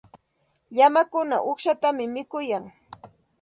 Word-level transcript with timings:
Llamakuna 0.75 1.37
uqshatam 1.51 1.97
mikuyan. 2.15 2.65